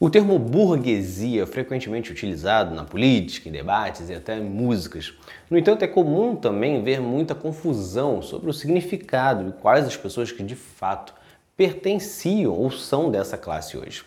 O 0.00 0.08
termo 0.08 0.38
burguesia 0.38 1.42
é 1.42 1.46
frequentemente 1.46 2.12
utilizado 2.12 2.72
na 2.72 2.84
política, 2.84 3.48
em 3.48 3.52
debates 3.52 4.08
e 4.08 4.14
até 4.14 4.38
em 4.38 4.44
músicas. 4.44 5.12
No 5.50 5.58
entanto, 5.58 5.82
é 5.82 5.88
comum 5.88 6.36
também 6.36 6.80
ver 6.84 7.00
muita 7.00 7.34
confusão 7.34 8.22
sobre 8.22 8.48
o 8.48 8.52
significado 8.52 9.48
e 9.48 9.52
quais 9.60 9.88
as 9.88 9.96
pessoas 9.96 10.30
que 10.30 10.44
de 10.44 10.54
fato 10.54 11.12
pertenciam 11.56 12.52
ou 12.52 12.70
são 12.70 13.10
dessa 13.10 13.36
classe 13.36 13.76
hoje. 13.76 14.04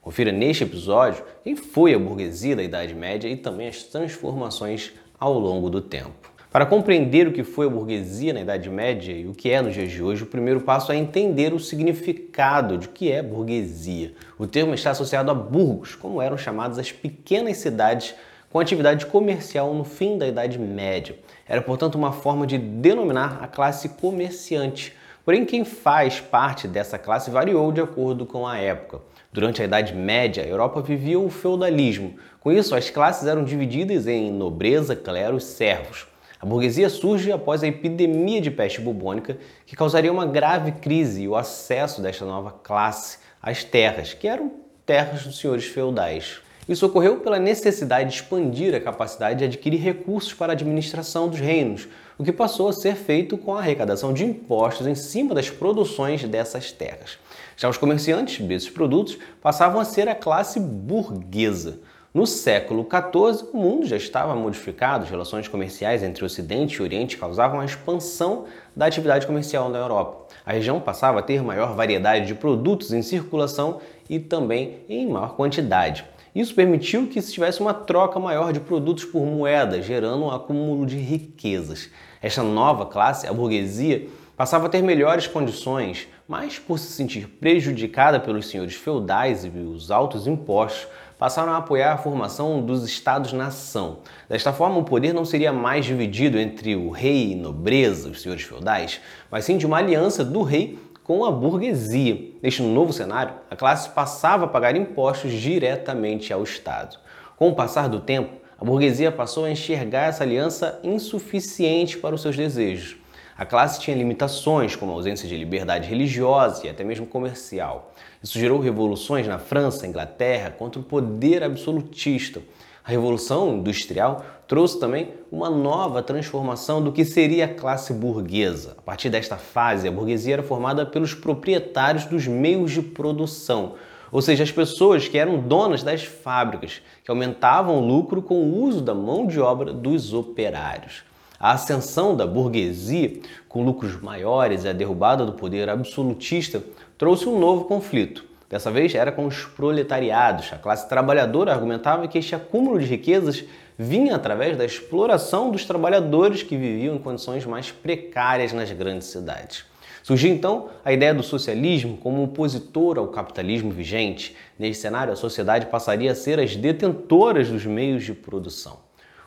Confira 0.00 0.30
neste 0.30 0.62
episódio 0.62 1.24
quem 1.42 1.56
foi 1.56 1.94
a 1.94 1.98
burguesia 1.98 2.54
da 2.54 2.62
Idade 2.62 2.94
Média 2.94 3.26
e 3.26 3.36
também 3.36 3.66
as 3.66 3.82
transformações 3.82 4.92
ao 5.18 5.36
longo 5.36 5.68
do 5.68 5.80
tempo. 5.80 6.33
Para 6.54 6.66
compreender 6.66 7.26
o 7.26 7.32
que 7.32 7.42
foi 7.42 7.66
a 7.66 7.68
burguesia 7.68 8.32
na 8.32 8.42
Idade 8.42 8.70
Média 8.70 9.12
e 9.12 9.26
o 9.26 9.34
que 9.34 9.50
é 9.50 9.60
nos 9.60 9.74
dias 9.74 9.90
de 9.90 10.00
hoje, 10.00 10.22
o 10.22 10.26
primeiro 10.26 10.60
passo 10.60 10.92
é 10.92 10.96
entender 10.96 11.52
o 11.52 11.58
significado 11.58 12.78
de 12.78 12.86
que 12.86 13.10
é 13.10 13.20
burguesia. 13.20 14.14
O 14.38 14.46
termo 14.46 14.72
está 14.72 14.92
associado 14.92 15.32
a 15.32 15.34
burgos, 15.34 15.96
como 15.96 16.22
eram 16.22 16.38
chamadas 16.38 16.78
as 16.78 16.92
pequenas 16.92 17.56
cidades 17.56 18.14
com 18.52 18.60
atividade 18.60 19.04
comercial 19.06 19.74
no 19.74 19.82
fim 19.82 20.16
da 20.16 20.28
Idade 20.28 20.56
Média. 20.56 21.18
Era, 21.44 21.60
portanto, 21.60 21.96
uma 21.96 22.12
forma 22.12 22.46
de 22.46 22.56
denominar 22.56 23.40
a 23.42 23.48
classe 23.48 23.88
comerciante. 23.88 24.94
Porém, 25.24 25.44
quem 25.44 25.64
faz 25.64 26.20
parte 26.20 26.68
dessa 26.68 27.00
classe 27.00 27.32
variou 27.32 27.72
de 27.72 27.80
acordo 27.80 28.24
com 28.24 28.46
a 28.46 28.58
época. 28.58 29.00
Durante 29.32 29.60
a 29.60 29.64
Idade 29.64 29.92
Média, 29.92 30.44
a 30.44 30.46
Europa 30.46 30.80
vivia 30.80 31.18
o 31.18 31.28
feudalismo. 31.28 32.14
Com 32.38 32.52
isso, 32.52 32.76
as 32.76 32.90
classes 32.90 33.26
eram 33.26 33.42
divididas 33.42 34.06
em 34.06 34.30
nobreza, 34.30 34.94
clero 34.94 35.36
e 35.36 35.40
servos. 35.40 36.13
A 36.40 36.46
burguesia 36.46 36.88
surge 36.88 37.30
após 37.32 37.62
a 37.62 37.66
epidemia 37.66 38.40
de 38.40 38.50
peste 38.50 38.80
bubônica, 38.80 39.38
que 39.64 39.76
causaria 39.76 40.12
uma 40.12 40.26
grave 40.26 40.72
crise 40.72 41.22
e 41.22 41.28
o 41.28 41.36
acesso 41.36 42.02
desta 42.02 42.24
nova 42.24 42.50
classe 42.50 43.18
às 43.42 43.64
terras, 43.64 44.12
que 44.12 44.28
eram 44.28 44.52
terras 44.84 45.24
dos 45.24 45.38
senhores 45.38 45.64
feudais. 45.64 46.40
Isso 46.68 46.86
ocorreu 46.86 47.18
pela 47.18 47.38
necessidade 47.38 48.08
de 48.08 48.16
expandir 48.16 48.74
a 48.74 48.80
capacidade 48.80 49.38
de 49.38 49.44
adquirir 49.44 49.78
recursos 49.78 50.32
para 50.32 50.52
a 50.52 50.54
administração 50.54 51.28
dos 51.28 51.38
reinos, 51.38 51.86
o 52.16 52.24
que 52.24 52.32
passou 52.32 52.68
a 52.68 52.72
ser 52.72 52.94
feito 52.94 53.36
com 53.36 53.54
a 53.54 53.58
arrecadação 53.58 54.14
de 54.14 54.24
impostos 54.24 54.86
em 54.86 54.94
cima 54.94 55.34
das 55.34 55.50
produções 55.50 56.24
dessas 56.24 56.72
terras. 56.72 57.18
Já 57.56 57.68
os 57.68 57.76
comerciantes 57.76 58.44
desses 58.46 58.70
produtos 58.70 59.18
passavam 59.42 59.78
a 59.78 59.84
ser 59.84 60.08
a 60.08 60.14
classe 60.14 60.58
burguesa. 60.58 61.80
No 62.14 62.28
século 62.28 62.86
XIV, 62.88 63.48
o 63.52 63.56
mundo 63.56 63.86
já 63.88 63.96
estava 63.96 64.36
modificado, 64.36 65.02
as 65.02 65.10
relações 65.10 65.48
comerciais 65.48 66.00
entre 66.00 66.24
Ocidente 66.24 66.76
e 66.76 66.82
Oriente 66.82 67.16
causavam 67.16 67.58
a 67.58 67.64
expansão 67.64 68.44
da 68.76 68.86
atividade 68.86 69.26
comercial 69.26 69.68
na 69.68 69.80
Europa. 69.80 70.28
A 70.46 70.52
região 70.52 70.78
passava 70.78 71.18
a 71.18 71.22
ter 71.22 71.42
maior 71.42 71.74
variedade 71.74 72.24
de 72.26 72.34
produtos 72.36 72.92
em 72.92 73.02
circulação 73.02 73.80
e 74.08 74.20
também 74.20 74.84
em 74.88 75.08
maior 75.08 75.34
quantidade. 75.34 76.04
Isso 76.32 76.54
permitiu 76.54 77.08
que 77.08 77.20
se 77.20 77.32
tivesse 77.32 77.60
uma 77.60 77.74
troca 77.74 78.20
maior 78.20 78.52
de 78.52 78.60
produtos 78.60 79.04
por 79.04 79.26
moeda, 79.26 79.82
gerando 79.82 80.24
um 80.24 80.30
acúmulo 80.30 80.86
de 80.86 80.96
riquezas. 80.96 81.90
Esta 82.22 82.44
nova 82.44 82.86
classe, 82.86 83.26
a 83.26 83.32
burguesia, 83.32 84.06
passava 84.36 84.66
a 84.66 84.68
ter 84.68 84.82
melhores 84.82 85.26
condições, 85.26 86.08
mas 86.26 86.58
por 86.58 86.78
se 86.78 86.92
sentir 86.92 87.28
prejudicada 87.28 88.18
pelos 88.18 88.48
senhores 88.48 88.74
feudais 88.74 89.44
e 89.44 89.48
os 89.48 89.90
altos 89.90 90.26
impostos, 90.26 90.86
passaram 91.18 91.52
a 91.52 91.58
apoiar 91.58 91.92
a 91.92 91.98
formação 91.98 92.60
dos 92.60 92.84
estados-nação. 92.84 93.98
Desta 94.28 94.52
forma, 94.52 94.78
o 94.78 94.84
poder 94.84 95.14
não 95.14 95.24
seria 95.24 95.52
mais 95.52 95.84
dividido 95.84 96.38
entre 96.38 96.74
o 96.74 96.90
rei 96.90 97.32
e 97.32 97.34
nobreza, 97.34 98.08
os 98.08 98.22
senhores 98.22 98.42
feudais, 98.42 99.00
mas 99.30 99.44
sim 99.44 99.56
de 99.56 99.66
uma 99.66 99.78
aliança 99.78 100.24
do 100.24 100.42
rei 100.42 100.78
com 101.04 101.24
a 101.24 101.30
burguesia. 101.30 102.32
Neste 102.42 102.62
novo 102.62 102.92
cenário, 102.92 103.34
a 103.50 103.54
classe 103.54 103.90
passava 103.90 104.46
a 104.46 104.48
pagar 104.48 104.74
impostos 104.74 105.32
diretamente 105.32 106.32
ao 106.32 106.42
Estado. 106.42 106.98
Com 107.36 107.50
o 107.50 107.54
passar 107.54 107.88
do 107.88 108.00
tempo, 108.00 108.32
a 108.58 108.64
burguesia 108.64 109.12
passou 109.12 109.44
a 109.44 109.50
enxergar 109.50 110.08
essa 110.08 110.24
aliança 110.24 110.80
insuficiente 110.82 111.98
para 111.98 112.14
os 112.14 112.22
seus 112.22 112.36
desejos. 112.36 113.03
A 113.36 113.44
classe 113.44 113.80
tinha 113.80 113.96
limitações, 113.96 114.76
como 114.76 114.92
a 114.92 114.94
ausência 114.94 115.28
de 115.28 115.36
liberdade 115.36 115.88
religiosa 115.88 116.64
e 116.64 116.70
até 116.70 116.84
mesmo 116.84 117.04
comercial. 117.04 117.92
Isso 118.22 118.38
gerou 118.38 118.60
revoluções 118.60 119.26
na 119.26 119.38
França, 119.38 119.88
Inglaterra, 119.88 120.52
contra 120.52 120.80
o 120.80 120.84
poder 120.84 121.42
absolutista. 121.42 122.40
A 122.84 122.90
Revolução 122.90 123.56
Industrial 123.56 124.24
trouxe 124.46 124.78
também 124.78 125.08
uma 125.32 125.50
nova 125.50 126.00
transformação 126.00 126.80
do 126.80 126.92
que 126.92 127.04
seria 127.04 127.46
a 127.46 127.54
classe 127.54 127.92
burguesa. 127.92 128.76
A 128.78 128.82
partir 128.82 129.10
desta 129.10 129.36
fase, 129.36 129.88
a 129.88 129.90
burguesia 129.90 130.34
era 130.34 130.42
formada 130.44 130.86
pelos 130.86 131.12
proprietários 131.12 132.04
dos 132.04 132.28
meios 132.28 132.70
de 132.70 132.82
produção, 132.82 133.74
ou 134.12 134.22
seja, 134.22 134.44
as 134.44 134.52
pessoas 134.52 135.08
que 135.08 135.18
eram 135.18 135.40
donas 135.40 135.82
das 135.82 136.04
fábricas, 136.04 136.80
que 137.02 137.10
aumentavam 137.10 137.78
o 137.78 137.84
lucro 137.84 138.22
com 138.22 138.36
o 138.36 138.62
uso 138.62 138.80
da 138.80 138.94
mão 138.94 139.26
de 139.26 139.40
obra 139.40 139.72
dos 139.72 140.14
operários. 140.14 141.02
A 141.38 141.52
ascensão 141.52 142.16
da 142.16 142.26
burguesia, 142.26 143.20
com 143.48 143.64
lucros 143.64 144.00
maiores 144.00 144.64
e 144.64 144.68
a 144.68 144.72
derrubada 144.72 145.26
do 145.26 145.32
poder 145.32 145.68
absolutista, 145.68 146.62
trouxe 146.96 147.28
um 147.28 147.38
novo 147.38 147.64
conflito. 147.64 148.24
Dessa 148.48 148.70
vez 148.70 148.94
era 148.94 149.10
com 149.10 149.26
os 149.26 149.44
proletariados. 149.44 150.52
A 150.52 150.58
classe 150.58 150.88
trabalhadora 150.88 151.52
argumentava 151.52 152.06
que 152.06 152.18
este 152.18 152.36
acúmulo 152.36 152.78
de 152.78 152.86
riquezas 152.86 153.44
vinha 153.76 154.14
através 154.14 154.56
da 154.56 154.64
exploração 154.64 155.50
dos 155.50 155.64
trabalhadores 155.64 156.42
que 156.42 156.56
viviam 156.56 156.94
em 156.94 156.98
condições 156.98 157.44
mais 157.44 157.72
precárias 157.72 158.52
nas 158.52 158.70
grandes 158.70 159.08
cidades. 159.08 159.64
Surgiu 160.04 160.30
então 160.30 160.68
a 160.84 160.92
ideia 160.92 161.14
do 161.14 161.22
socialismo 161.22 161.96
como 161.96 162.22
opositor 162.22 162.98
ao 162.98 163.08
capitalismo 163.08 163.72
vigente. 163.72 164.36
Nesse 164.58 164.82
cenário, 164.82 165.12
a 165.12 165.16
sociedade 165.16 165.66
passaria 165.66 166.12
a 166.12 166.14
ser 166.14 166.38
as 166.38 166.54
detentoras 166.54 167.48
dos 167.48 167.66
meios 167.66 168.04
de 168.04 168.12
produção. 168.12 168.78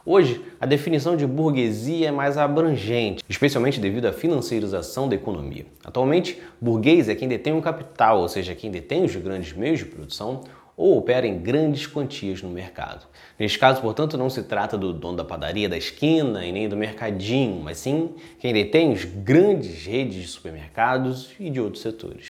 Hoje, 0.09 0.39
a 0.57 0.65
definição 0.65 1.17
de 1.17 1.27
burguesia 1.27 2.07
é 2.07 2.11
mais 2.11 2.37
abrangente, 2.37 3.21
especialmente 3.27 3.77
devido 3.77 4.05
à 4.05 4.13
financiarização 4.13 5.09
da 5.09 5.15
economia. 5.15 5.65
Atualmente, 5.83 6.41
burguês 6.61 7.09
é 7.09 7.13
quem 7.13 7.27
detém 7.27 7.51
o 7.51 7.61
capital, 7.61 8.21
ou 8.21 8.29
seja, 8.29 8.55
quem 8.55 8.71
detém 8.71 9.03
os 9.03 9.13
grandes 9.17 9.51
meios 9.51 9.79
de 9.79 9.85
produção 9.85 10.45
ou 10.77 10.97
opera 10.97 11.27
em 11.27 11.37
grandes 11.37 11.87
quantias 11.87 12.41
no 12.41 12.49
mercado. 12.49 13.05
Neste 13.37 13.59
caso, 13.59 13.81
portanto, 13.81 14.17
não 14.17 14.29
se 14.29 14.43
trata 14.43 14.77
do 14.77 14.93
dono 14.93 15.17
da 15.17 15.25
padaria 15.25 15.67
da 15.67 15.77
esquina 15.77 16.45
e 16.45 16.53
nem 16.53 16.69
do 16.69 16.77
mercadinho, 16.77 17.59
mas 17.61 17.77
sim 17.77 18.11
quem 18.39 18.53
detém 18.53 18.93
os 18.93 19.03
grandes 19.03 19.85
redes 19.85 20.21
de 20.21 20.27
supermercados 20.27 21.31
e 21.37 21.49
de 21.49 21.59
outros 21.59 21.81
setores. 21.81 22.25